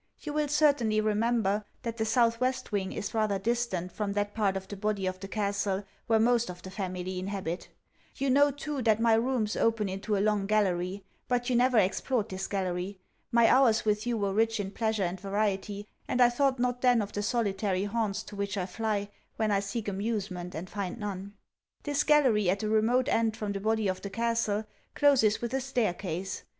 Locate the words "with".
13.85-14.07, 25.43-25.53